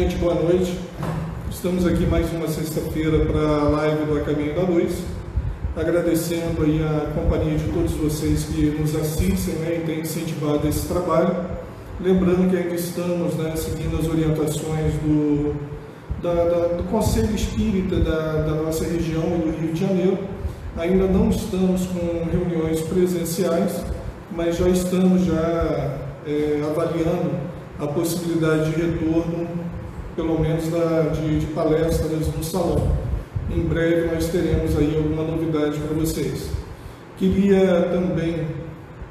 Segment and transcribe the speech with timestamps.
[0.00, 0.78] Gente, boa noite.
[1.50, 5.02] Estamos aqui mais uma sexta-feira para a live do A Caminho da Luz.
[5.76, 10.88] Agradecendo aí a companhia de todos vocês que nos assistem né, e têm incentivado esse
[10.88, 11.36] trabalho.
[12.00, 15.54] Lembrando que ainda estamos né, seguindo as orientações do,
[16.22, 20.18] da, da, do Conselho Espírita da, da nossa região e do Rio de Janeiro.
[20.78, 23.84] Ainda não estamos com reuniões presenciais,
[24.32, 27.32] mas já estamos já é, avaliando
[27.78, 29.69] a possibilidade de retorno,
[30.20, 32.92] pelo menos da, de, de palestras no salão.
[33.50, 36.50] Em breve nós teremos aí alguma novidade para vocês.
[37.16, 38.46] Queria também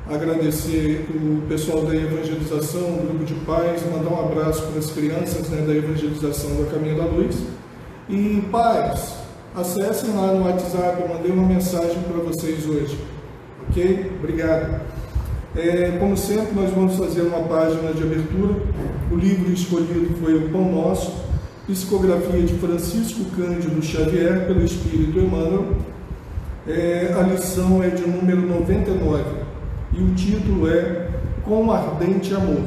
[0.08, 5.49] agradecer o pessoal da evangelização, o grupo de pais, mandar um abraço para as crianças
[5.49, 7.38] né, da evangelização do Caminho da Luz.
[8.07, 9.16] E pais,
[9.55, 12.98] acessem lá no WhatsApp, eu mandei uma mensagem para vocês hoje.
[13.68, 14.12] Ok?
[14.20, 14.82] Obrigado.
[15.55, 18.53] É, como sempre, nós vamos fazer uma página de abertura.
[19.11, 21.25] O livro escolhido foi O Pão Nosso,
[21.65, 25.75] psicografia de Francisco Cândido Xavier, pelo Espírito Emmanuel.
[26.67, 29.23] É, a lição é de número 99
[29.93, 31.07] e o título é
[31.43, 32.61] Com ardente amor.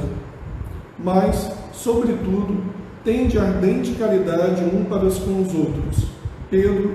[0.98, 2.64] Mas, sobretudo,
[3.04, 6.08] tende ardente caridade um para os com os outros.
[6.50, 6.94] Pedro,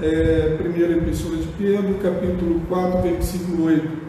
[0.00, 4.05] é, primeira epístola de Pedro, capítulo 4, versículo 8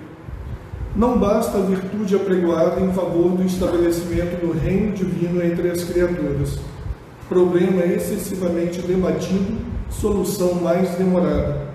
[0.98, 6.58] não basta a virtude apregoada em favor do estabelecimento do reino divino entre as criaturas.
[7.30, 9.58] Problema excessivamente debatido,
[9.92, 11.68] solução mais demorada.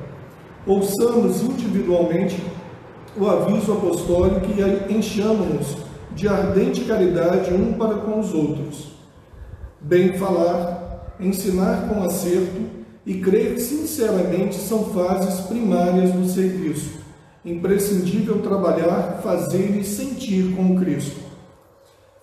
[0.66, 2.42] Ouçamos individualmente
[3.16, 5.76] o aviso apostólico e enchamos-nos
[6.16, 8.88] de ardente caridade um para com os outros.
[9.80, 12.60] Bem falar, ensinar com acerto
[13.06, 17.01] e crer sinceramente são fases primárias do serviço
[17.44, 21.20] imprescindível trabalhar, fazer e sentir com Cristo.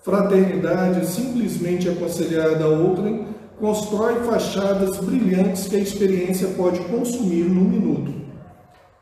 [0.02, 3.28] Fraternidade simplesmente aconselhada a outrem
[3.60, 8.14] constrói fachadas brilhantes que a experiência pode consumir num minuto.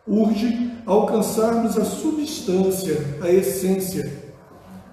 [0.08, 4.12] Urge alcançarmos a substância, a essência.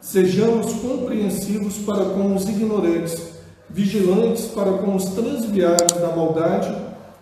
[0.00, 3.30] Sejamos compreensivos para com os ignorantes,
[3.70, 6.76] vigilantes para com os transviados da maldade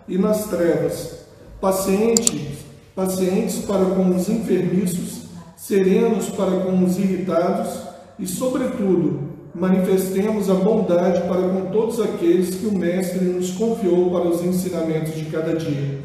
[0.09, 1.21] e nas trevas,
[1.61, 2.62] pacientes
[2.95, 5.23] pacientes para com os enfermiços,
[5.57, 7.81] serenos para com os irritados
[8.19, 14.29] e, sobretudo, manifestemos a bondade para com todos aqueles que o Mestre nos confiou para
[14.29, 16.01] os ensinamentos de cada dia.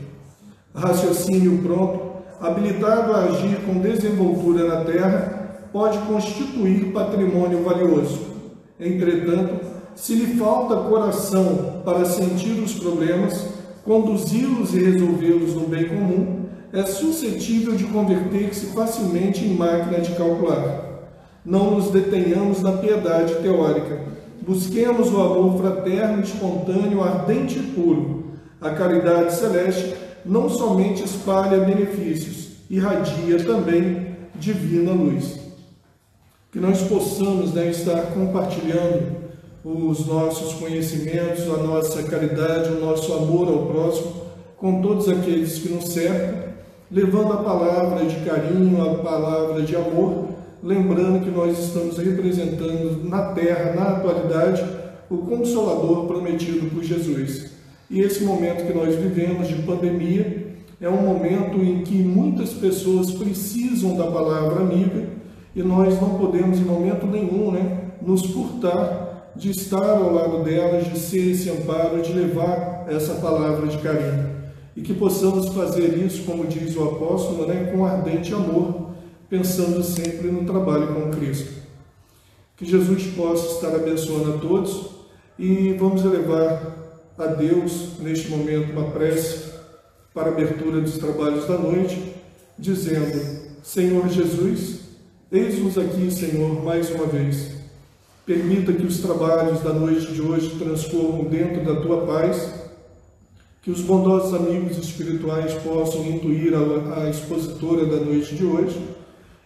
[0.73, 1.99] Raciocínio pronto,
[2.39, 8.27] habilitado a agir com desenvoltura na terra, pode constituir patrimônio valioso.
[8.79, 9.59] Entretanto,
[9.95, 13.47] se lhe falta coração para sentir os problemas,
[13.83, 16.36] conduzi-los e resolvê-los no bem comum,
[16.73, 20.85] é suscetível de converter-se facilmente em máquina de calcular.
[21.45, 24.01] Não nos detenhamos na piedade teórica.
[24.41, 28.25] Busquemos o amor fraterno, espontâneo, ardente e puro.
[28.59, 29.95] A caridade celeste
[30.25, 35.39] não somente espalha benefícios, irradia também divina luz.
[36.51, 39.17] Que nós possamos né, estar compartilhando
[39.63, 45.69] os nossos conhecimentos, a nossa caridade, o nosso amor ao próximo com todos aqueles que
[45.69, 46.46] nos cercam
[46.89, 50.29] levando a palavra de carinho, a palavra de amor,
[50.63, 54.63] lembrando que nós estamos representando na terra, na atualidade,
[55.09, 57.51] o Consolador prometido por Jesus.
[57.89, 63.11] E esse momento que nós vivemos de pandemia é um momento em que muitas pessoas
[63.11, 65.09] precisam da palavra amiga
[65.55, 70.85] e nós não podemos, em momento nenhum, né, nos furtar de estar ao lado delas,
[70.85, 74.36] de ser esse amparo, de levar essa palavra de carinho
[74.77, 78.91] e que possamos fazer isso, como diz o apóstolo, né, com ardente amor,
[79.27, 81.51] pensando sempre no trabalho com Cristo.
[82.55, 84.91] Que Jesus possa estar abençoando a todos
[85.37, 86.75] e vamos elevar
[87.17, 89.51] a Deus neste momento uma prece
[90.13, 92.13] para a abertura dos trabalhos da noite,
[92.57, 93.19] dizendo:
[93.63, 94.81] Senhor Jesus,
[95.31, 97.49] eis-nos aqui, Senhor, mais uma vez.
[98.27, 102.66] Permita que os trabalhos da noite de hoje transcorram dentro da tua paz
[103.67, 108.81] que os bondosos amigos espirituais possam intuir a, a expositora da noite de hoje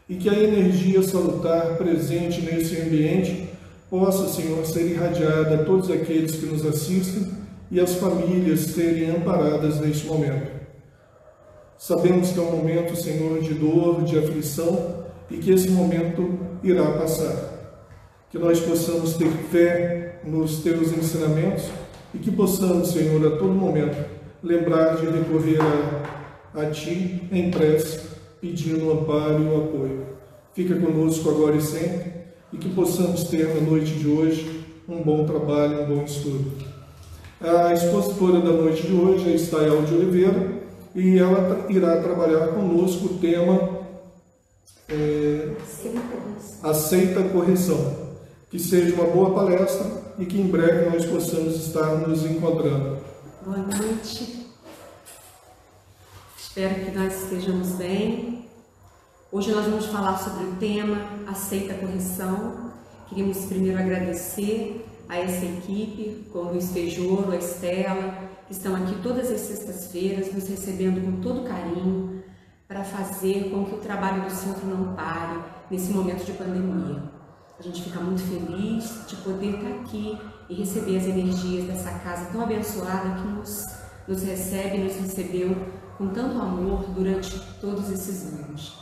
[0.08, 3.50] e que a energia salutar presente nesse ambiente
[3.90, 7.30] possa, Senhor, ser irradiada a todos aqueles que nos assistem
[7.72, 10.52] e as famílias serem amparadas neste momento.
[11.80, 16.92] Sabemos que é um momento, Senhor, de dor, de aflição e que esse momento irá
[16.92, 17.80] passar.
[18.30, 21.64] Que nós possamos ter fé nos teus ensinamentos
[22.14, 23.98] e que possamos, Senhor, a todo momento
[24.44, 28.00] lembrar de recorrer a, a Ti em prece,
[28.40, 30.06] pedindo o amparo e o apoio.
[30.54, 32.12] Fica conosco agora e sempre
[32.52, 36.52] e que possamos ter na noite de hoje um bom trabalho, um bom estudo.
[37.40, 40.62] A expositora da noite de hoje é Estael de Oliveira
[40.94, 43.80] e ela irá trabalhar conosco o tema
[44.90, 45.50] é,
[46.62, 48.01] Aceita Correção.
[48.52, 49.90] Que seja uma boa palestra
[50.20, 52.98] e que em breve nós possamos estar nos encontrando.
[53.46, 54.46] Boa noite.
[56.38, 58.46] Espero que nós estejamos bem.
[59.32, 60.98] Hoje nós vamos falar sobre o tema
[61.30, 62.74] Aceita Correção.
[63.08, 69.02] Queríamos primeiro agradecer a essa equipe, com o Luiz Feijoro, a Estela, que estão aqui
[69.02, 72.22] todas as sextas-feiras nos recebendo com todo carinho
[72.68, 75.40] para fazer com que o trabalho do centro não pare
[75.70, 77.11] nesse momento de pandemia.
[77.62, 80.18] A gente fica muito feliz de poder estar aqui
[80.50, 83.68] e receber as energias dessa casa tão abençoada que nos,
[84.08, 85.56] nos recebe, nos recebeu
[85.96, 88.80] com tanto amor durante todos esses anos.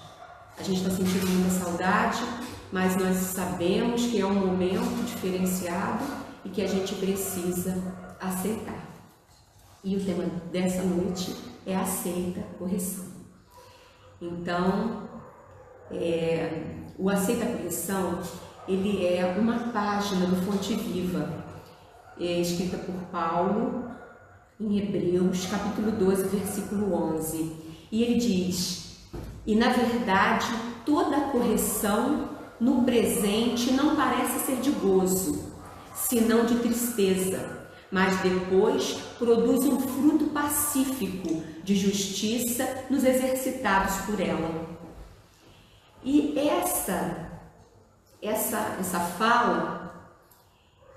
[0.57, 2.23] A gente está sentindo muita saudade,
[2.71, 6.05] mas nós sabemos que é um momento diferenciado
[6.45, 7.75] e que a gente precisa
[8.17, 8.87] aceitar.
[9.83, 10.23] E o tema
[10.53, 11.35] dessa noite
[11.65, 13.07] é aceita correção.
[14.21, 15.03] Então,
[15.91, 16.63] é,
[16.97, 18.21] o aceita correção
[18.69, 21.27] ele é uma página do Fonte Viva,
[22.19, 23.85] é, escrita por Paulo
[24.59, 27.51] em Hebreus, capítulo 12, versículo 11.
[27.91, 29.09] E ele diz:
[29.45, 30.47] E na verdade,
[30.85, 32.29] toda correção
[32.59, 35.51] no presente não parece ser de gozo,
[35.93, 37.59] senão de tristeza
[37.91, 44.77] mas depois produz um fruto pacífico de justiça nos exercitados por ela.
[46.03, 47.28] E essa
[48.21, 49.79] essa essa fala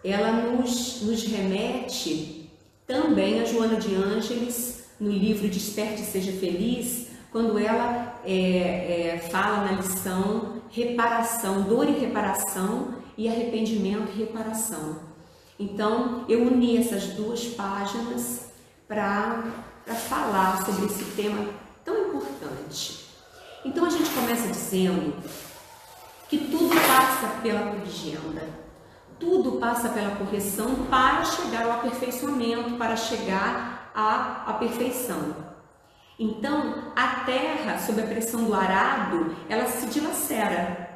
[0.04, 2.50] ela nos, nos remete
[2.86, 9.28] também a Joana de Ângeles no livro Desperte e Seja Feliz, quando ela é, é,
[9.30, 15.00] fala na lição reparação, dor e reparação e arrependimento e reparação.
[15.58, 18.50] Então, eu uni essas duas páginas
[18.88, 19.52] para
[20.08, 21.46] falar sobre esse tema
[21.84, 23.06] tão importante.
[23.64, 25.14] Então, a gente começa dizendo
[26.32, 28.48] que tudo passa pela corrigenda,
[29.20, 35.36] tudo passa pela correção para chegar ao aperfeiçoamento, para chegar à, à perfeição.
[36.18, 40.88] Então, a terra, sob a pressão do arado, ela se dilacera,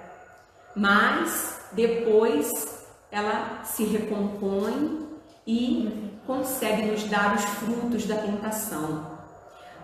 [0.75, 5.07] mas depois ela se recompõe
[5.47, 9.19] e consegue nos dar os frutos da plantação.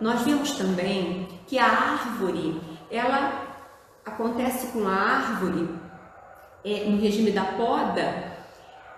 [0.00, 2.58] Nós vemos também que a árvore,
[2.90, 3.51] ela
[4.04, 5.68] acontece com a árvore
[6.64, 8.32] é, no regime da poda,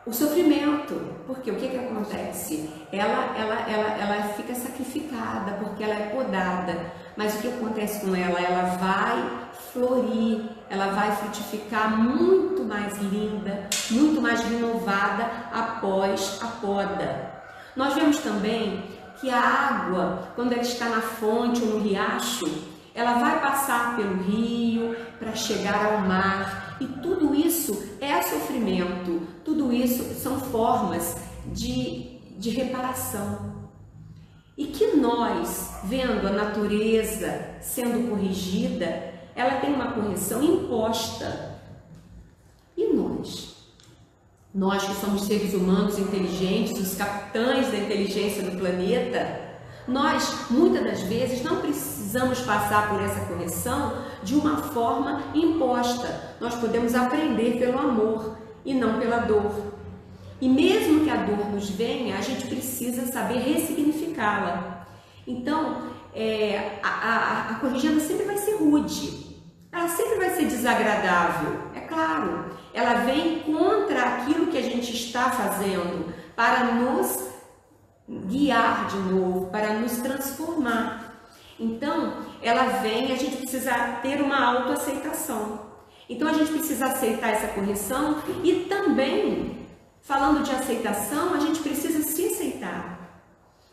[0.06, 2.68] o sofrimento, porque o que, que acontece?
[2.92, 8.14] Ela, ela, ela, ela fica sacrificada porque ela é podada, mas o que acontece com
[8.14, 8.38] ela?
[8.38, 17.32] Ela vai florir, ela vai frutificar muito mais linda, muito mais renovada após a poda.
[17.74, 18.84] Nós vemos também
[19.20, 24.22] que a água, quando ela está na fonte ou no riacho, ela vai passar pelo
[24.22, 32.18] rio para chegar ao mar e tudo isso é sofrimento, tudo isso são formas de,
[32.38, 33.54] de reparação.
[34.56, 41.58] E que nós, vendo a natureza sendo corrigida, ela tem uma correção imposta.
[42.76, 43.54] E nós?
[44.54, 49.43] Nós que somos seres humanos inteligentes, os capitães da inteligência do planeta,
[49.86, 56.36] nós muitas das vezes não precisamos passar por essa correção de uma forma imposta.
[56.40, 59.74] Nós podemos aprender pelo amor e não pela dor.
[60.40, 64.86] E mesmo que a dor nos venha, a gente precisa saber ressignificá-la.
[65.26, 65.82] Então,
[66.14, 69.24] é, a, a, a corrigenda sempre vai ser rude,
[69.72, 72.44] ela sempre vai ser desagradável, é claro.
[72.72, 77.23] Ela vem contra aquilo que a gente está fazendo para nos
[78.08, 81.14] guiar de novo, para nos transformar.
[81.58, 85.60] Então, ela vem, a gente precisa ter uma autoaceitação.
[86.08, 89.66] Então, a gente precisa aceitar essa correção e também,
[90.02, 92.94] falando de aceitação, a gente precisa se aceitar.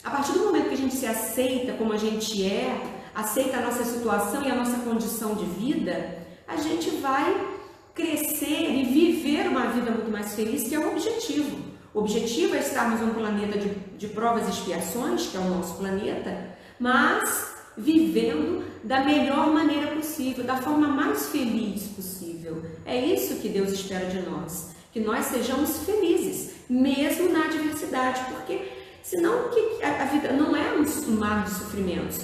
[0.03, 2.75] A partir do momento que a gente se aceita como a gente é,
[3.13, 7.59] aceita a nossa situação e a nossa condição de vida, a gente vai
[7.93, 11.70] crescer e viver uma vida muito mais feliz, que é o objetivo.
[11.93, 15.75] O objetivo é estarmos num planeta de, de provas e expiações, que é o nosso
[15.75, 22.63] planeta, mas vivendo da melhor maneira possível, da forma mais feliz possível.
[22.85, 28.81] É isso que Deus espera de nós, que nós sejamos felizes, mesmo na adversidade, porque
[29.03, 32.21] Senão, que a vida não é um mar de sofrimentos.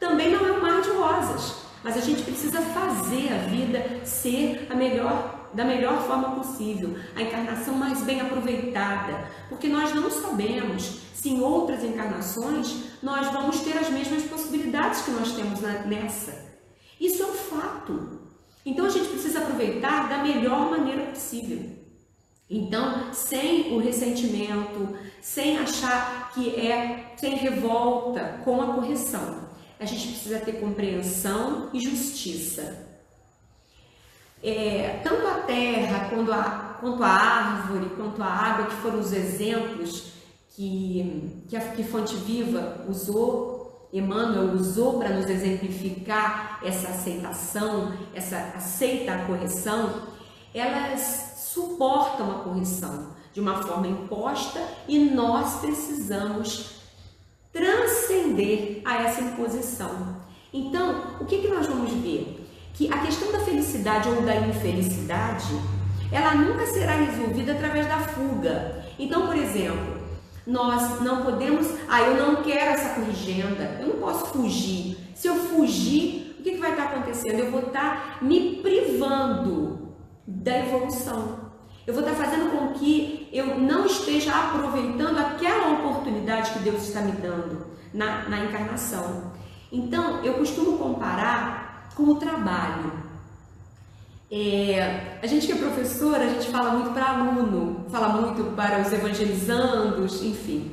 [0.00, 1.54] Também não é um mar de rosas.
[1.82, 7.22] Mas a gente precisa fazer a vida ser a melhor da melhor forma possível, a
[7.22, 13.76] encarnação mais bem aproveitada, porque nós não sabemos se em outras encarnações nós vamos ter
[13.76, 16.46] as mesmas possibilidades que nós temos nessa.
[17.00, 18.20] Isso é um fato.
[18.64, 21.78] Então a gente precisa aproveitar da melhor maneira possível.
[22.50, 29.48] Então, sem o ressentimento, sem achar que é, sem revolta com a correção.
[29.78, 32.87] A gente precisa ter compreensão e justiça.
[34.42, 39.12] É, tanto a terra quanto a, quanto a árvore, quanto a água, que foram os
[39.12, 40.12] exemplos
[40.50, 48.36] que, que a que Fonte Viva usou, Emmanuel usou para nos exemplificar essa aceitação, essa
[48.56, 50.02] aceita a correção,
[50.54, 56.78] elas suportam a correção de uma forma imposta e nós precisamos
[57.52, 60.16] transcender a essa imposição.
[60.52, 62.37] Então, o que, que nós vamos ver?
[62.78, 65.52] Que a questão da felicidade ou da infelicidade,
[66.12, 68.84] ela nunca será resolvida através da fuga.
[68.96, 69.98] Então, por exemplo,
[70.46, 74.96] nós não podemos, ah, eu não quero essa corrigenda, eu não posso fugir.
[75.12, 77.40] Se eu fugir, o que, que vai estar acontecendo?
[77.40, 81.50] Eu vou estar me privando da evolução.
[81.84, 87.00] Eu vou estar fazendo com que eu não esteja aproveitando aquela oportunidade que Deus está
[87.00, 89.32] me dando na, na encarnação.
[89.72, 91.67] Então, eu costumo comparar
[91.98, 92.92] com o trabalho.
[94.30, 98.80] É, a gente que é professora, a gente fala muito para aluno, fala muito para
[98.80, 100.70] os evangelizandos, enfim.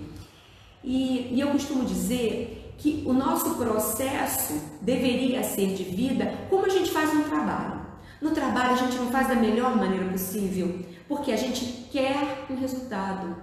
[0.83, 6.69] E, e eu costumo dizer que o nosso processo deveria ser de vida como a
[6.69, 7.81] gente faz no trabalho.
[8.21, 12.59] No trabalho a gente não faz da melhor maneira possível, porque a gente quer um
[12.59, 13.35] resultado.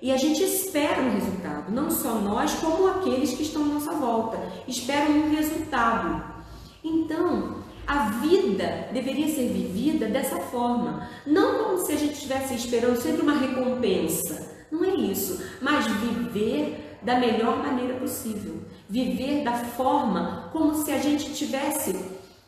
[0.00, 3.92] E a gente espera um resultado, não só nós, como aqueles que estão à nossa
[3.92, 4.38] volta,
[4.68, 6.33] esperam um resultado.
[6.84, 13.00] Então, a vida deveria ser vivida dessa forma, não como se a gente estivesse esperando
[13.00, 14.54] sempre uma recompensa.
[14.70, 20.98] Não é isso, mas viver da melhor maneira possível, viver da forma como se a
[20.98, 21.94] gente tivesse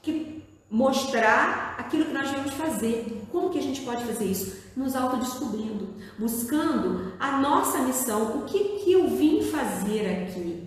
[0.03, 3.27] que mostrar aquilo que nós vamos fazer.
[3.33, 4.67] Como que a gente pode fazer isso?
[4.77, 10.67] Nos autodescobrindo, buscando a nossa missão, o que, que eu vim fazer aqui.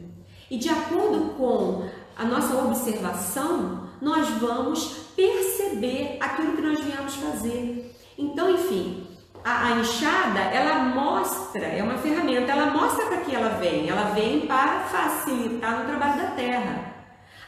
[0.50, 1.88] E de acordo com
[2.20, 7.96] a nossa observação, nós vamos perceber aquilo que nós viemos fazer.
[8.18, 9.08] Então, enfim,
[9.42, 13.88] a, a enxada, ela mostra, é uma ferramenta, ela mostra para que ela vem.
[13.88, 16.94] Ela vem para facilitar o trabalho da terra.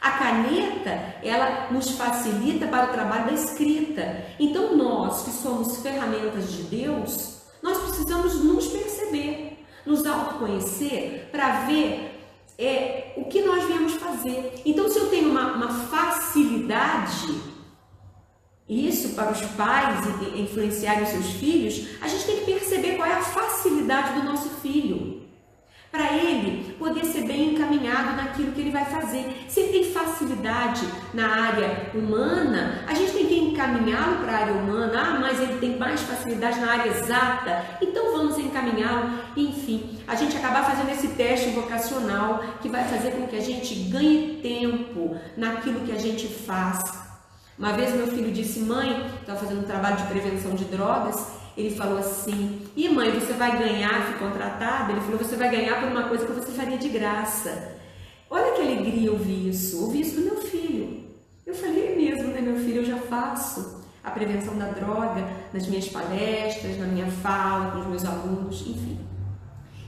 [0.00, 4.24] A caneta, ela nos facilita para o trabalho da escrita.
[4.40, 12.12] Então, nós que somos ferramentas de Deus, nós precisamos nos perceber, nos autoconhecer para ver
[12.58, 14.54] é, o que nós viemos fazer.
[14.64, 17.40] Então, se eu tenho uma, uma facilidade,
[18.68, 20.00] isso para os pais
[20.36, 24.48] influenciarem os seus filhos, a gente tem que perceber qual é a facilidade do nosso
[24.60, 25.21] filho
[25.92, 29.44] para ele poder ser bem encaminhado naquilo que ele vai fazer.
[29.46, 34.54] Se ele tem facilidade na área humana, a gente tem que encaminhá-lo para a área
[34.54, 34.92] humana.
[34.94, 39.18] Ah, mas ele tem mais facilidade na área exata, então vamos encaminhá-lo.
[39.36, 43.74] Enfim, a gente acabar fazendo esse teste vocacional que vai fazer com que a gente
[43.90, 47.02] ganhe tempo naquilo que a gente faz.
[47.58, 51.74] Uma vez meu filho disse, mãe, estava fazendo um trabalho de prevenção de drogas, ele
[51.74, 54.92] falou assim: E mãe, você vai ganhar, fui contratada?
[54.92, 57.76] Ele falou: Você vai ganhar por uma coisa que você faria de graça.
[58.30, 61.04] Olha que alegria ouvir isso, ouvir isso do meu filho.
[61.46, 62.78] Eu falei: É mesmo, né, meu filho?
[62.78, 67.86] Eu já faço a prevenção da droga nas minhas palestras, na minha fala, com os
[67.86, 68.98] meus alunos, enfim.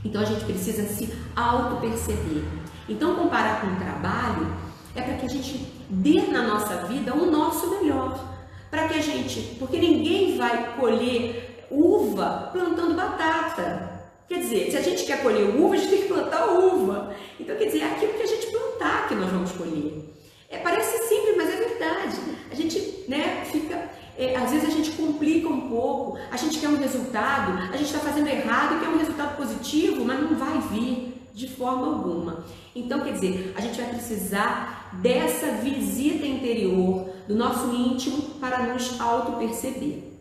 [0.04, 2.44] Então a gente precisa se auto-perceber.
[2.88, 4.54] Então, comparar com o trabalho
[4.94, 8.33] é para que a gente dê na nossa vida o nosso melhor.
[8.71, 13.94] Para que a gente, porque ninguém vai colher uva plantando batata.
[14.28, 17.14] Quer dizer, se a gente quer colher uva, a gente tem que plantar uva.
[17.38, 20.04] Então, quer dizer, é aquilo que a gente plantar que nós vamos colher.
[20.49, 22.16] É, parece simples, mas é verdade.
[22.50, 23.90] A gente né, fica.
[24.16, 27.87] É, às vezes a gente complica um pouco, a gente quer um resultado, a gente
[27.87, 32.44] está fazendo errado, quer um resultado positivo, mas não vai vir de forma alguma.
[32.76, 39.00] Então, quer dizer, a gente vai precisar dessa visita interior do nosso íntimo para nos
[39.00, 40.13] auto-perceber.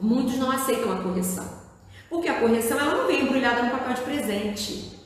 [0.00, 1.64] Muitos não aceitam a correção.
[2.08, 4.98] Porque a correção ela não vem embrulhada no papel de presente.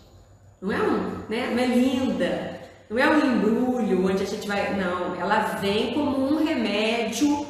[0.60, 1.50] Não é um, né?
[1.50, 2.60] Não é linda.
[2.90, 7.46] Não é um embrulho onde a gente vai, não, ela vem como um remédio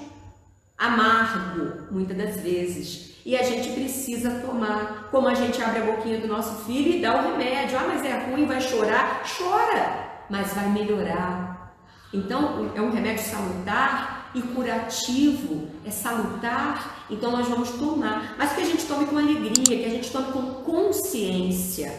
[0.77, 3.09] amargo, muitas das vezes.
[3.25, 7.01] E a gente precisa tomar, como a gente abre a boquinha do nosso filho e
[7.01, 7.79] dá o remédio.
[7.79, 9.23] Ah, mas é ruim, vai chorar.
[9.23, 11.75] Chora, mas vai melhorar.
[12.13, 18.35] Então, é um remédio salutar e curativo, é salutar, então nós vamos tomar.
[18.39, 21.93] Mas que a gente tome com alegria, que a gente tome com consciência.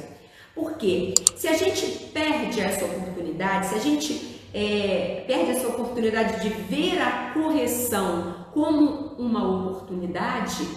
[0.54, 1.14] Por quê?
[1.36, 7.02] Se a gente perde essa oportunidade, se a gente é, perde essa oportunidade de ver
[7.02, 10.68] a correção como uma oportunidade,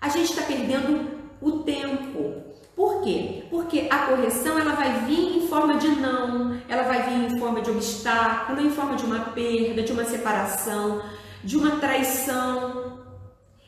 [0.00, 2.47] a gente está perdendo o tempo.
[2.78, 3.42] Por quê?
[3.50, 7.60] Porque a correção ela vai vir em forma de não, ela vai vir em forma
[7.60, 11.02] de obstáculo, em forma de uma perda, de uma separação,
[11.42, 13.00] de uma traição.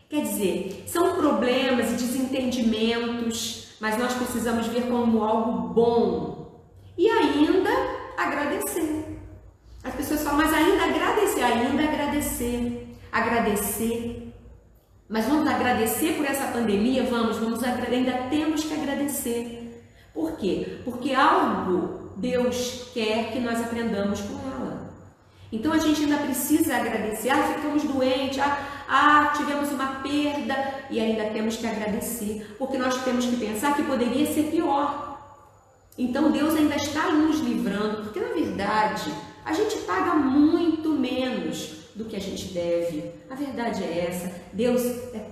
[0.09, 6.63] Quer dizer, são problemas e desentendimentos, mas nós precisamos ver como algo bom
[6.97, 7.71] e ainda
[8.17, 9.19] agradecer.
[9.83, 14.20] As pessoas falam, mas ainda agradecer, ainda agradecer, agradecer
[15.11, 17.03] mas vamos agradecer por essa pandemia?
[17.03, 19.85] Vamos, vamos ainda temos que agradecer.
[20.15, 20.79] Por quê?
[20.85, 24.95] Porque algo Deus quer que nós aprendamos com ela.
[25.51, 27.31] Então a gente ainda precisa agradecer.
[27.31, 30.55] Ah, ficamos doentes, ah, ah, tivemos uma perda
[30.89, 35.19] e ainda temos que agradecer, porque nós temos que pensar que poderia ser pior.
[35.99, 39.13] Então Deus ainda está nos livrando, porque na verdade
[39.45, 43.13] a gente paga muito menos do que a gente deve.
[43.29, 44.83] A verdade é essa: Deus
[45.15, 45.27] é,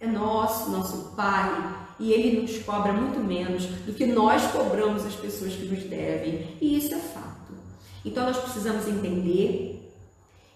[0.00, 5.14] é nosso, nosso Pai, e Ele nos cobra muito menos do que nós cobramos as
[5.14, 6.56] pessoas que nos devem.
[6.60, 7.52] E isso é fato.
[8.04, 9.92] Então nós precisamos entender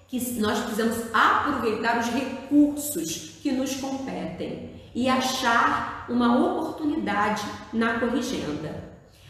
[0.08, 7.42] que nós precisamos aproveitar os recursos que nos competem e achar uma oportunidade
[7.72, 8.84] na corrigenda.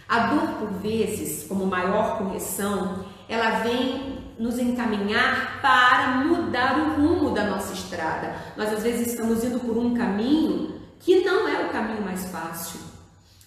[0.08, 7.30] A dor, por vezes, como maior correção, ela vem nos encaminhar para mudar o rumo
[7.30, 8.36] da nossa estrada.
[8.56, 12.80] Nós às vezes estamos indo por um caminho que não é o caminho mais fácil.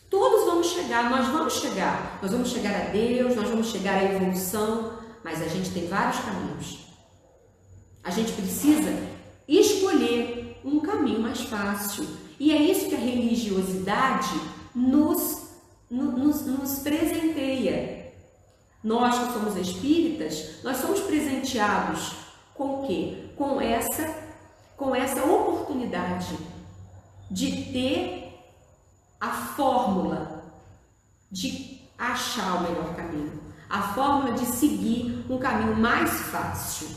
[0.10, 2.20] Todos vamos chegar, nós vamos chegar.
[2.22, 6.20] Nós vamos chegar a Deus, nós vamos chegar à evolução, mas a gente tem vários
[6.20, 6.80] caminhos.
[8.04, 8.92] A gente precisa
[9.48, 12.08] escolher um caminho mais fácil.
[12.40, 14.40] E é isso que a religiosidade
[14.74, 15.50] nos,
[15.90, 17.99] nos, nos presenteia.
[18.84, 22.14] Nós que somos espíritas, nós somos presenteados
[22.54, 23.26] com o quê?
[23.36, 24.16] Com essa,
[24.78, 26.38] com essa oportunidade
[27.30, 28.34] de ter
[29.20, 30.44] a fórmula
[31.32, 33.40] de achar o melhor caminho,
[33.70, 36.88] a fórmula de seguir um caminho mais fácil.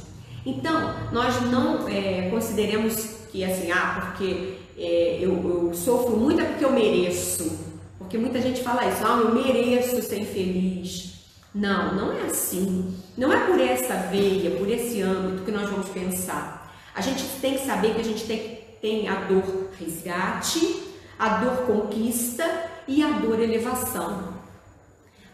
[0.47, 2.95] Então, nós não é, consideremos
[3.31, 7.73] que assim, ah, porque é, eu, eu sofro muito é porque eu mereço.
[7.99, 11.12] Porque muita gente fala isso, ah, eu mereço ser infeliz.
[11.55, 12.95] Não, não é assim.
[13.17, 16.75] Não é por essa veia, por esse âmbito que nós vamos pensar.
[16.95, 20.83] A gente tem que saber que a gente tem, tem a dor resgate,
[21.19, 22.45] a dor conquista
[22.89, 24.33] e a dor elevação.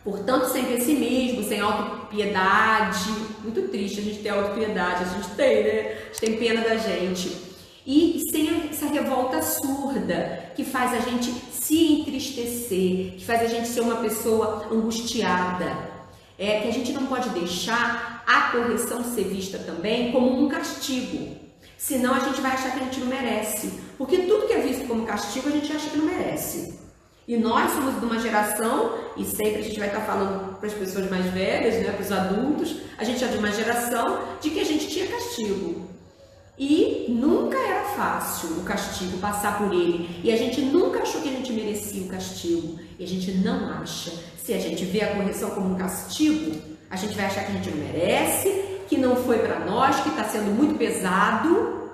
[0.02, 3.10] Portanto, sem pessimismo, sem autopiedade.
[3.42, 5.80] Muito triste a gente ter autopiedade, a gente tem, né?
[5.80, 7.46] A gente tem pena da gente.
[7.86, 13.68] E sem essa revolta surda que faz a gente se entristecer, que faz a gente
[13.68, 15.97] ser uma pessoa angustiada
[16.38, 21.36] é que a gente não pode deixar a correção ser vista também como um castigo.
[21.76, 23.80] Senão a gente vai achar que a gente não merece.
[23.98, 26.78] Porque tudo que é visto como castigo a gente acha que não merece.
[27.26, 30.72] E nós somos de uma geração, e sempre a gente vai estar falando para as
[30.72, 34.60] pessoas mais velhas, né, para os adultos, a gente é de uma geração de que
[34.60, 35.87] a gente tinha castigo.
[36.58, 40.20] E nunca era fácil o castigo, passar por ele.
[40.24, 42.78] E a gente nunca achou que a gente merecia o castigo.
[42.98, 44.10] E a gente não acha.
[44.42, 46.56] Se a gente vê a correção como um castigo,
[46.90, 48.48] a gente vai achar que a gente não merece,
[48.88, 51.90] que não foi para nós, que está sendo muito pesado.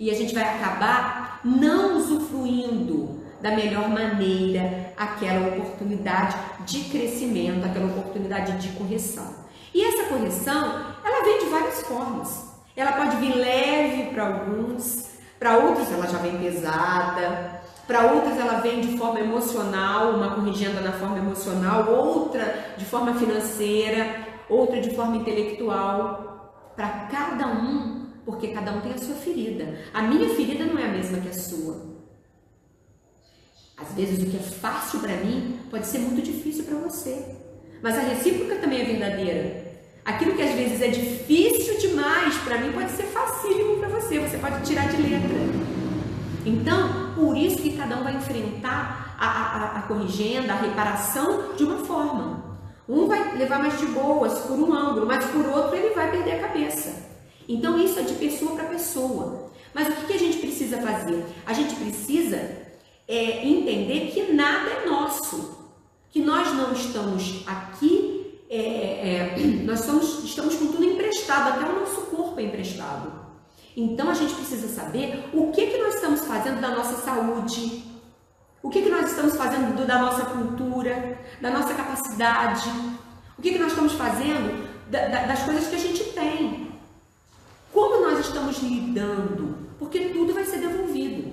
[0.00, 7.86] E a gente vai acabar não usufruindo da melhor maneira aquela oportunidade de crescimento, aquela
[7.86, 9.44] oportunidade de correção.
[9.72, 12.53] E essa correção, ela vem de várias formas.
[12.76, 18.60] Ela pode vir leve para alguns, para outros ela já vem pesada, para outros ela
[18.60, 24.90] vem de forma emocional, uma corrigenda na forma emocional, outra de forma financeira, outra de
[24.90, 26.72] forma intelectual.
[26.74, 29.78] Para cada um, porque cada um tem a sua ferida.
[29.92, 31.94] A minha ferida não é a mesma que a sua.
[33.76, 37.36] Às vezes o que é fácil para mim pode ser muito difícil para você.
[37.82, 39.63] Mas a recíproca também é verdadeira.
[40.04, 44.36] Aquilo que às vezes é difícil demais para mim pode ser facílimo para você, você
[44.36, 45.64] pode tirar de letra.
[46.44, 51.64] Então, por isso que cada um vai enfrentar a, a, a corrigenda, a reparação de
[51.64, 52.58] uma forma.
[52.86, 56.32] Um vai levar mais de boas por um ângulo, mas por outro ele vai perder
[56.32, 57.02] a cabeça.
[57.48, 59.50] Então, isso é de pessoa para pessoa.
[59.72, 61.24] Mas o que, a gente precisa fazer?
[61.46, 62.36] A gente precisa
[63.08, 65.58] é, entender que nada é nosso,
[66.10, 68.03] que nós não estamos aqui
[68.54, 73.24] é, é, nós somos, estamos com tudo emprestado, até o nosso corpo é emprestado.
[73.76, 77.82] Então a gente precisa saber o que, que nós estamos fazendo da nossa saúde,
[78.62, 82.70] o que, que nós estamos fazendo da nossa cultura, da nossa capacidade,
[83.36, 86.68] o que, que nós estamos fazendo da, da, das coisas que a gente tem.
[87.72, 89.58] Como nós estamos lidando?
[89.78, 91.32] Porque tudo vai ser devolvido.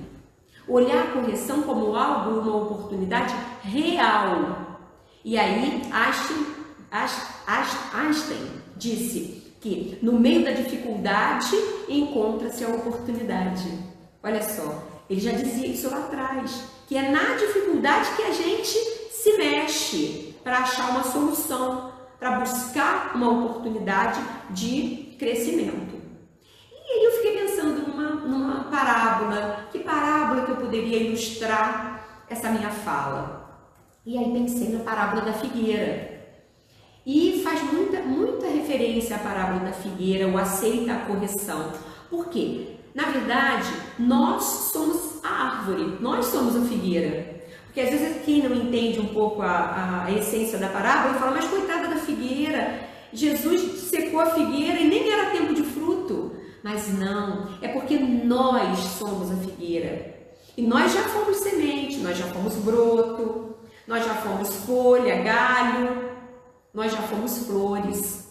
[0.68, 4.80] Olhar a correção como algo, uma oportunidade real.
[5.24, 6.51] E aí, Einstein,
[6.92, 11.56] Einstein disse que no meio da dificuldade
[11.88, 13.72] encontra-se a oportunidade.
[14.22, 18.78] Olha só, ele já dizia isso lá atrás, que é na dificuldade que a gente
[19.12, 26.02] se mexe para achar uma solução, para buscar uma oportunidade de crescimento.
[26.72, 32.50] E aí eu fiquei pensando numa, numa parábola, que parábola que eu poderia ilustrar essa
[32.50, 33.42] minha fala?
[34.06, 36.11] E aí pensei na parábola da figueira.
[37.06, 41.72] E faz muita, muita referência à parábola da figueira, o aceita a correção.
[42.10, 42.76] Por quê?
[42.94, 47.42] Na verdade, nós somos a árvore, nós somos a figueira.
[47.66, 51.46] Porque às vezes quem não entende um pouco a, a essência da parábola fala, mas
[51.46, 52.82] coitada da figueira,
[53.14, 56.36] Jesus secou a figueira e nem era tempo de fruto.
[56.62, 60.16] Mas não, é porque nós somos a figueira.
[60.56, 63.56] E nós já fomos semente, nós já fomos broto,
[63.88, 66.12] nós já fomos folha, galho,
[66.74, 68.28] nós já fomos flores.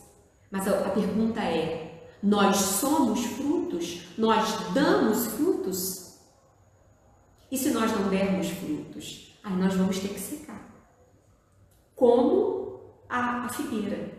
[0.50, 4.03] Mas a, a pergunta é: nós somos frutos?
[4.16, 6.18] Nós damos frutos?
[7.50, 9.38] E se nós não dermos frutos?
[9.42, 10.61] Aí nós vamos ter que secar.
[11.94, 14.18] Como a, a figueira.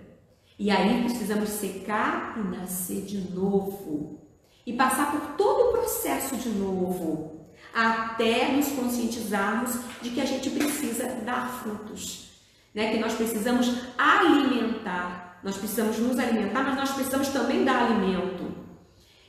[0.60, 4.20] E aí precisamos secar e nascer de novo.
[4.66, 7.48] E passar por todo o processo de novo.
[7.74, 12.31] Até nos conscientizarmos de que a gente precisa dar frutos.
[12.74, 12.92] Né?
[12.92, 15.40] Que nós precisamos alimentar.
[15.44, 18.52] Nós precisamos nos alimentar, mas nós precisamos também dar alimento.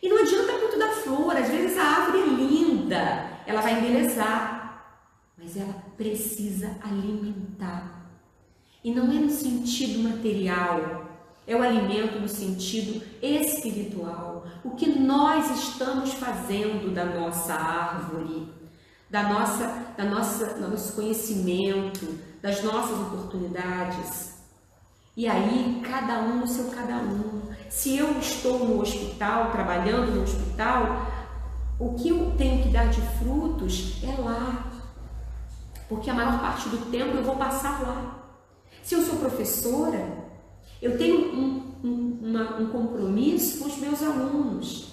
[0.02, 1.36] E não adianta muito dar flor.
[1.36, 4.62] Às vezes a árvore é linda, ela vai embelezar
[5.42, 8.08] mas ela precisa alimentar.
[8.84, 11.04] E não é no sentido material,
[11.46, 14.46] é o alimento no sentido espiritual.
[14.64, 18.48] O que nós estamos fazendo da nossa árvore,
[19.10, 24.32] da nossa, da nossa, do nosso conhecimento, das nossas oportunidades.
[25.16, 27.42] E aí, cada um no seu cada um.
[27.70, 31.06] Se eu estou no hospital, trabalhando no hospital,
[31.78, 34.72] o que eu tenho que dar de frutos é lá,
[35.88, 38.18] porque a maior parte do tempo eu vou passar lá.
[38.82, 40.22] Se eu sou professora,
[40.80, 44.92] eu tenho um, um, uma, um compromisso com os meus alunos.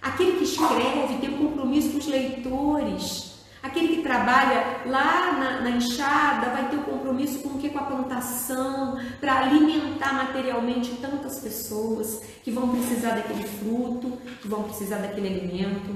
[0.00, 3.27] Aquele que escreve tem um compromisso com os leitores.
[3.68, 7.68] Aquele que trabalha lá na, na enxada vai ter um compromisso com o que?
[7.68, 14.62] Com a plantação, para alimentar materialmente tantas pessoas que vão precisar daquele fruto, que vão
[14.62, 15.94] precisar daquele alimento.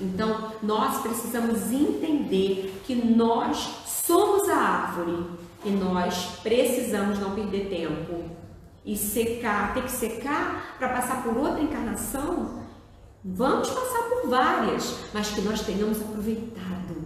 [0.00, 5.26] Então, nós precisamos entender que nós somos a árvore
[5.64, 8.24] e nós precisamos não perder tempo
[8.84, 12.59] e secar, ter que secar para passar por outra encarnação.
[13.22, 16.96] Vamos passar por várias, mas que nós tenhamos aproveitado,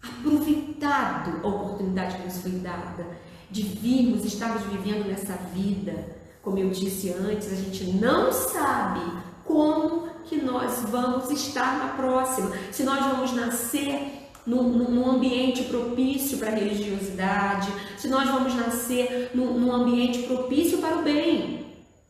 [0.00, 3.04] aproveitado a oportunidade que nos foi dada
[3.50, 6.16] de virmos, estarmos vivendo nessa vida.
[6.42, 9.00] Como eu disse antes, a gente não sabe
[9.44, 16.50] como que nós vamos estar na próxima, se nós vamos nascer num, ambiente propício para
[16.50, 21.65] a religiosidade, se nós vamos nascer num, num ambiente propício para o bem.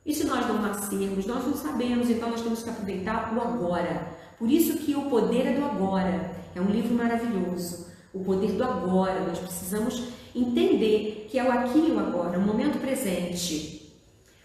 [0.07, 4.17] E se nós não nascermos, nós não sabemos, então nós temos que aproveitar o agora.
[4.39, 6.31] Por isso que o poder é do agora.
[6.55, 7.89] É um livro maravilhoso.
[8.15, 9.21] O poder do agora.
[9.21, 13.93] Nós precisamos entender que é o aqui e o agora, o momento presente.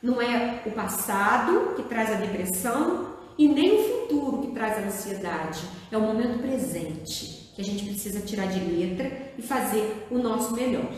[0.01, 4.87] Não é o passado que traz a depressão, e nem o futuro que traz a
[4.87, 5.61] ansiedade.
[5.91, 10.53] É o momento presente que a gente precisa tirar de letra e fazer o nosso
[10.53, 10.91] melhor.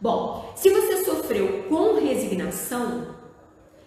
[0.00, 3.21] Bom, se você sofreu com resignação,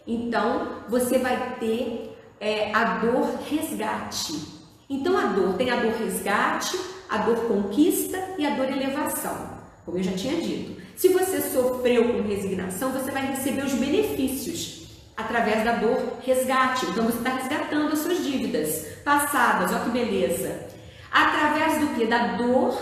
[0.08, 4.56] então você vai ter é, a dor resgate.
[4.89, 9.50] Então a dor tem a dor resgate, a dor conquista e a dor elevação,
[9.84, 10.82] como eu já tinha dito.
[10.96, 14.86] Se você sofreu com resignação, você vai receber os benefícios
[15.18, 16.86] através da dor resgate.
[16.88, 20.68] Então você está resgatando as suas dívidas passadas, olha que beleza.
[21.12, 22.06] Através do que?
[22.06, 22.78] Da dor,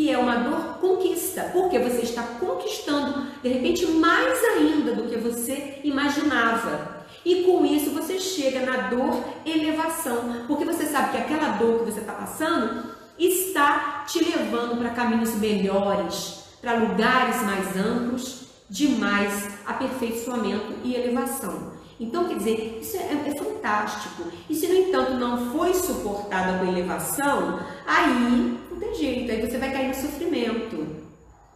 [0.00, 5.18] que é uma dor conquista, porque você está conquistando de repente mais ainda do que
[5.18, 7.04] você imaginava.
[7.22, 11.92] E com isso você chega na dor elevação, porque você sabe que aquela dor que
[11.92, 19.50] você está passando está te levando para caminhos melhores, para lugares mais amplos de mais
[19.66, 21.72] aperfeiçoamento e elevação.
[22.00, 24.22] Então, quer dizer, isso é, é, fantástico.
[24.48, 28.58] E se, no entanto, não foi suportada com elevação, aí
[28.90, 31.00] tem jeito, aí você vai cair no sofrimento.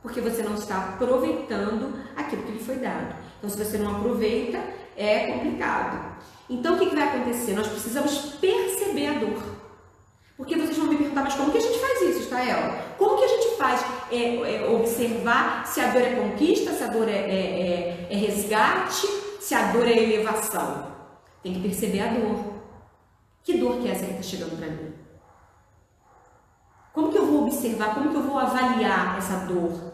[0.02, 3.16] Porque você não está aproveitando aquilo que lhe foi dado.
[3.38, 4.62] Então, se você não aproveita,
[4.96, 6.14] é complicado.
[6.48, 7.54] Então, o que, vai acontecer?
[7.54, 9.42] Nós precisamos perceber a dor.
[10.36, 12.78] Porque vocês vão me perguntar, mas como que a gente faz isso, Estael?
[12.98, 16.88] Como que a gente faz é, é, observar se a dor é conquista, se a
[16.88, 19.06] dor é, é, é, é resgate,
[19.40, 20.92] se a dor é elevação?
[21.42, 22.54] Tem que perceber a dor.
[23.42, 25.03] Que dor que é essa que está chegando para mim?
[26.94, 29.92] Como que eu vou observar, como que eu vou avaliar essa dor?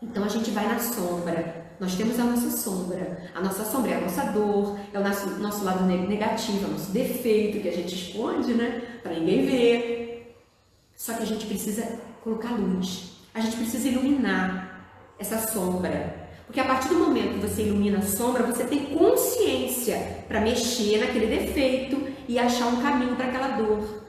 [0.00, 1.74] Então a gente vai na sombra.
[1.78, 3.30] Nós temos a nossa sombra.
[3.34, 6.72] A nossa sombra é a nossa dor, é o nosso, nosso lado negativo, é o
[6.72, 8.82] nosso defeito que a gente esconde, né?
[9.02, 10.34] Para ninguém ver.
[10.96, 13.12] Só que a gente precisa colocar luz.
[13.34, 16.30] A gente precisa iluminar essa sombra.
[16.46, 21.00] Porque a partir do momento que você ilumina a sombra, você tem consciência para mexer
[21.00, 24.01] naquele defeito e achar um caminho para aquela dor.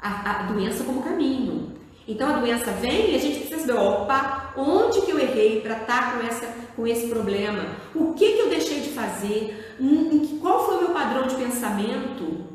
[0.00, 1.78] A, a doença como caminho.
[2.08, 5.76] Então a doença vem e a gente precisa saber, opa, onde que eu errei para
[5.76, 7.66] estar tá com, essa, com esse problema?
[7.94, 9.76] O que, que eu deixei de fazer?
[10.40, 12.46] Qual foi o meu padrão de pensamento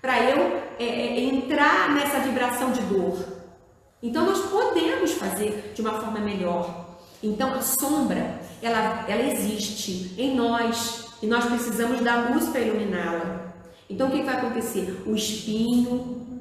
[0.00, 3.24] para eu é, é, entrar nessa vibração de dor?
[4.02, 6.98] Então nós podemos fazer de uma forma melhor.
[7.22, 13.54] Então a sombra, ela, ela existe em nós e nós precisamos da luz para iluminá-la.
[13.88, 15.04] Então o que vai acontecer?
[15.06, 16.31] O espinho,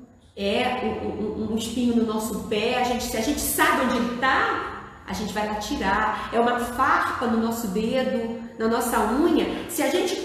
[0.42, 3.98] é um, um, um, espinho no nosso pé, a gente, se a gente sabe onde
[3.98, 4.72] ele está,
[5.06, 6.30] a gente vai lá tirar.
[6.34, 9.70] É uma farpa no nosso dedo, na nossa unha.
[9.70, 10.20] Se a gente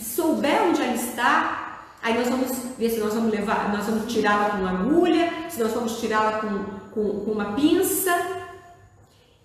[0.00, 4.50] souber onde ela está, aí nós vamos ver se nós vamos levar, nós vamos tirá-la
[4.50, 8.14] com uma agulha, se nós vamos tirá-la com, com, com uma pinça,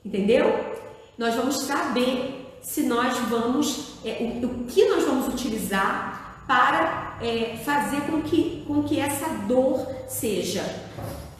[0.06, 0.76] entendeu?
[1.18, 7.58] Nós vamos saber se nós vamos, é, o, o que nós vamos utilizar para é,
[7.64, 10.64] fazer com que, com que essa dor seja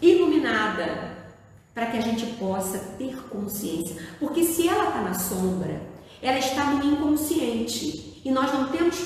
[0.02, 1.14] iluminada
[1.74, 3.96] para que a gente possa ter consciência.
[4.20, 5.82] Porque se ela está na sombra,
[6.22, 8.98] ela está no inconsciente e nós não temos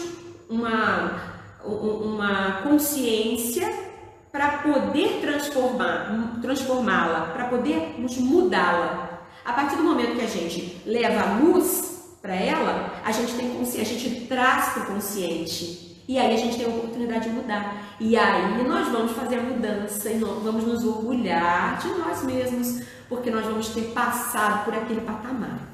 [0.50, 3.88] uma, uma consciência
[4.32, 9.24] para poder transformar, transformá-la, para podermos mudá-la.
[9.44, 13.56] A partir do momento que a gente leva a luz para ela, a gente tem
[13.56, 17.36] consciência, a gente traz para o consciente e aí a gente tem a oportunidade de
[17.36, 17.96] mudar.
[18.00, 23.30] E aí nós vamos fazer a mudança e vamos nos orgulhar de nós mesmos, porque
[23.30, 25.68] nós vamos ter passado por aquele patamar.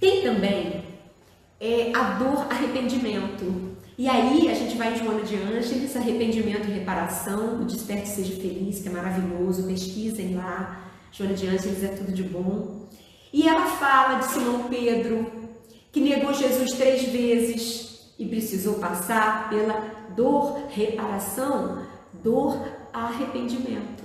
[0.00, 0.84] Tem também
[1.60, 3.76] é, a dor arrependimento.
[3.96, 8.34] E aí a gente vai em Joana de Ângeles, arrependimento e reparação, o Desperte Seja
[8.34, 10.82] Feliz, que é maravilhoso, pesquisem lá.
[11.12, 12.88] Joana de Ângeles é tudo de bom.
[13.32, 15.30] E ela fala de Simão Pedro,
[15.92, 17.85] que negou Jesus três vezes,
[18.18, 19.84] e precisou passar pela
[20.16, 21.82] dor, reparação,
[22.22, 22.58] dor,
[22.92, 24.04] arrependimento.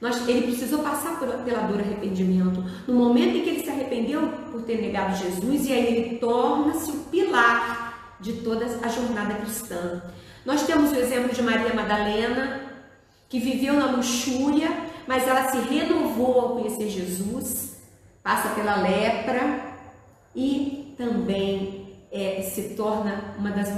[0.00, 2.62] Nós, ele precisou passar por, pela dor, arrependimento.
[2.86, 6.90] No momento em que ele se arrependeu por ter negado Jesus, e aí ele torna-se
[6.90, 10.02] o pilar de toda a jornada cristã.
[10.44, 12.60] Nós temos o exemplo de Maria Madalena,
[13.28, 14.68] que viveu na luxúria,
[15.06, 17.78] mas ela se renovou ao conhecer Jesus,
[18.22, 19.74] passa pela lepra
[20.34, 23.68] e também é, se torna uma das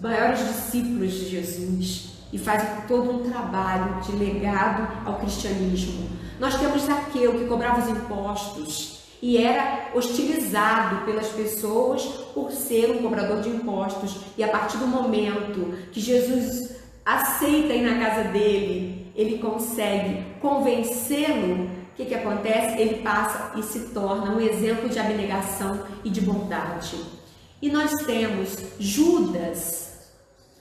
[0.00, 6.08] maiores discípulos de Jesus e faz todo um trabalho de legado ao cristianismo.
[6.38, 12.02] Nós temos Zaqueu, que cobrava os impostos e era hostilizado pelas pessoas
[12.34, 14.18] por ser um cobrador de impostos.
[14.36, 21.64] E a partir do momento que Jesus aceita ir na casa dele, ele consegue convencê-lo.
[21.64, 22.78] O que, que acontece?
[22.78, 26.96] Ele passa e se torna um exemplo de abnegação e de bondade.
[27.60, 30.10] E nós temos Judas,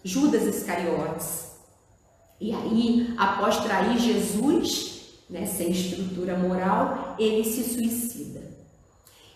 [0.04, 1.52] Judas Iscariotes.
[2.40, 8.44] E aí, após trair Jesus, né, sem estrutura moral, ele se suicida.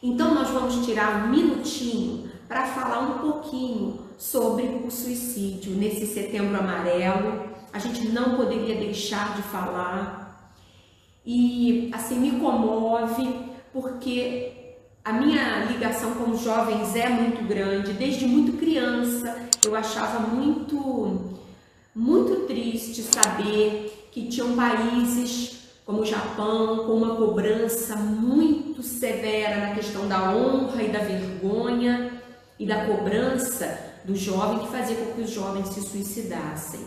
[0.02, 6.58] Então, nós vamos tirar um minutinho para falar um pouquinho sobre o suicídio nesse setembro
[6.58, 7.50] amarelo.
[7.72, 10.54] A gente não poderia deixar de falar.
[11.26, 14.59] E assim me comove porque
[15.10, 17.94] a minha ligação com os jovens é muito grande.
[17.94, 21.40] Desde muito criança, eu achava muito,
[21.96, 29.74] muito triste saber que tinham países como o Japão com uma cobrança muito severa na
[29.74, 32.22] questão da honra e da vergonha
[32.60, 36.82] e da cobrança do jovem que fazia com que os jovens se suicidassem.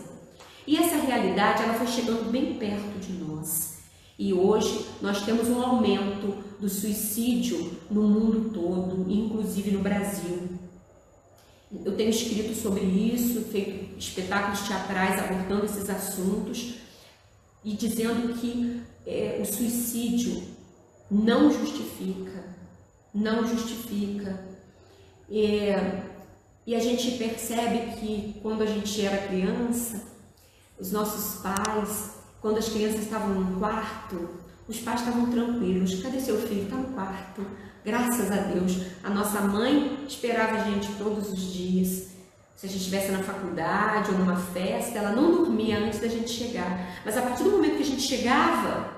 [0.65, 3.72] E essa realidade ela foi chegando bem perto de nós.
[4.17, 10.49] E hoje nós temos um aumento do suicídio no mundo todo, inclusive no Brasil.
[11.83, 16.75] Eu tenho escrito sobre isso, feito espetáculos teatrais abordando esses assuntos
[17.63, 20.43] e dizendo que é, o suicídio
[21.09, 22.43] não justifica,
[23.13, 24.39] não justifica.
[25.31, 26.03] É,
[26.65, 30.03] e a gente percebe que quando a gente era criança,
[30.79, 34.29] os nossos pais, quando as crianças estavam no quarto,
[34.67, 36.03] os pais estavam tranquilos.
[36.03, 36.63] Cadê seu filho?
[36.63, 37.41] Está no quarto.
[37.85, 38.81] Graças a Deus.
[39.01, 42.09] A nossa mãe esperava a gente todos os dias.
[42.57, 46.29] Se a gente estivesse na faculdade ou numa festa, ela não dormia antes da gente
[46.29, 47.01] chegar.
[47.05, 48.91] Mas a partir do momento que a gente chegava,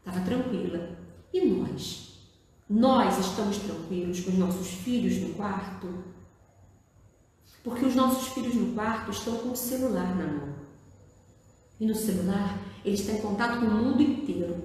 [0.00, 0.90] estava tranquila.
[1.32, 2.18] E nós?
[2.68, 6.04] Nós estamos tranquilos com os nossos filhos no quarto?
[7.62, 10.54] Porque os nossos filhos no quarto estão com o celular na mão.
[11.80, 14.56] E no celular, ele está em contato com o mundo inteiro.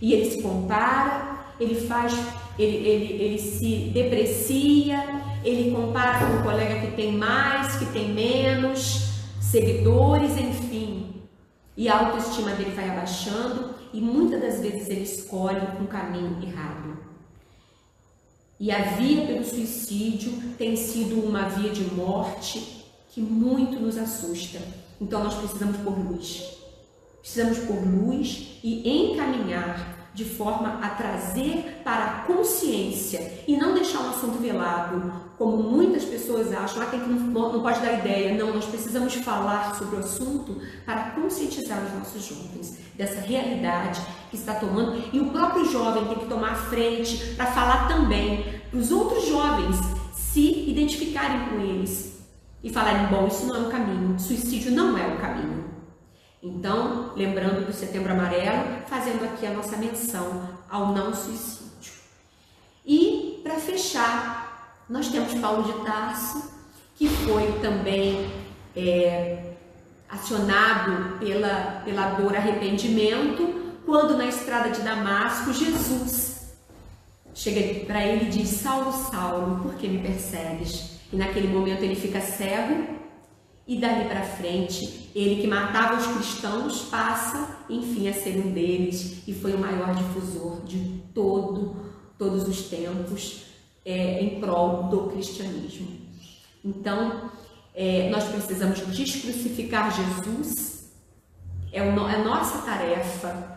[0.00, 2.12] E ele se compara, ele faz,
[2.58, 5.02] ele, ele, ele se deprecia,
[5.44, 11.22] ele compara com o colega que tem mais, que tem menos, seguidores, enfim.
[11.76, 16.98] E a autoestima dele vai abaixando e muitas das vezes ele escolhe um caminho errado.
[18.58, 24.58] E a via pelo suicídio tem sido uma via de morte que muito nos assusta.
[25.00, 26.55] Então nós precisamos pôr luz.
[27.26, 33.98] Precisamos pôr luz e encaminhar de forma a trazer para a consciência e não deixar
[34.02, 38.32] um assunto velado, como muitas pessoas acham, ah, tem que não, não pode dar ideia.
[38.32, 44.36] Não, nós precisamos falar sobre o assunto para conscientizar os nossos jovens dessa realidade que
[44.36, 48.78] está tomando e o próprio jovem tem que tomar a frente para falar também para
[48.78, 49.74] os outros jovens
[50.14, 52.20] se identificarem com eles
[52.62, 55.75] e falarem: bom, isso não é o caminho, suicídio não é o caminho.
[56.46, 61.92] Então, lembrando do Setembro Amarelo, fazendo aqui a nossa menção ao não suicídio.
[62.86, 66.48] E, para fechar, nós temos Paulo de Tarso,
[66.94, 68.30] que foi também
[68.76, 69.54] é,
[70.08, 76.54] acionado pela, pela dor arrependimento, quando na estrada de Damasco, Jesus
[77.34, 81.00] chega para ele e diz: Saulo, Saulo, por que me persegues?
[81.12, 83.05] E naquele momento ele fica cego
[83.66, 89.22] e dali para frente, ele que matava os cristãos passa, enfim, a ser um deles
[89.26, 91.76] e foi o maior difusor de todo,
[92.16, 93.42] todos os tempos
[93.84, 95.88] é, em prol do cristianismo.
[96.64, 97.30] Então,
[97.74, 100.92] é, nós precisamos descrucificar Jesus,
[101.72, 103.56] é, o, é a nossa tarefa,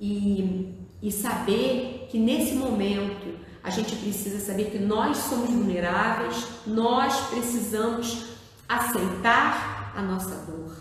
[0.00, 7.28] e, e saber que nesse momento a gente precisa saber que nós somos vulneráveis, nós
[7.28, 8.37] precisamos
[8.68, 10.76] aceitar a nossa dor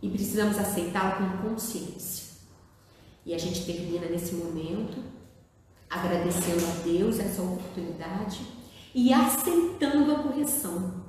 [0.00, 2.26] e precisamos aceitá-la com consciência.
[3.24, 5.02] E a gente termina nesse momento
[5.90, 8.40] agradecendo a Deus essa oportunidade
[8.94, 11.04] e aceitando a correção.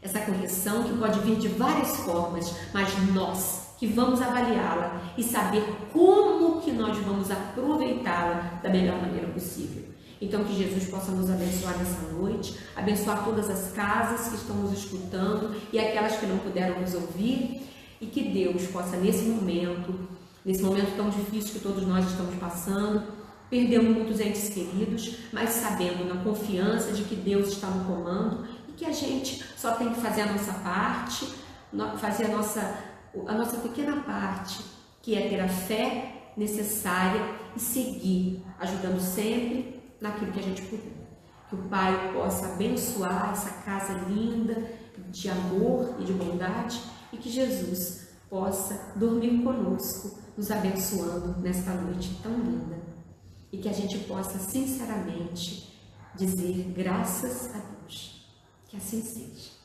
[0.00, 5.64] Essa correção que pode vir de várias formas, mas nós que vamos avaliá-la e saber
[5.92, 9.87] como que nós vamos aproveitá-la da melhor maneira possível.
[10.20, 14.72] Então, que Jesus possa nos abençoar nessa noite, abençoar todas as casas que estão nos
[14.72, 17.62] escutando e aquelas que não puderam nos ouvir,
[18.00, 20.08] e que Deus possa, nesse momento,
[20.44, 23.02] nesse momento tão difícil que todos nós estamos passando,
[23.50, 28.72] perdemos muitos entes queridos, mas sabendo, na confiança de que Deus está no comando e
[28.72, 31.28] que a gente só tem que fazer a nossa parte,
[31.98, 32.78] fazer a nossa,
[33.26, 34.62] a nossa pequena parte,
[35.02, 41.08] que é ter a fé necessária e seguir, ajudando sempre naquilo que a gente puder.
[41.48, 44.70] Que o Pai possa abençoar essa casa linda
[45.10, 46.82] de amor e de bondade
[47.12, 52.78] e que Jesus possa dormir conosco, nos abençoando nesta noite tão linda.
[53.50, 55.74] E que a gente possa sinceramente
[56.14, 58.26] dizer graças a Deus.
[58.66, 59.57] Que assim seja.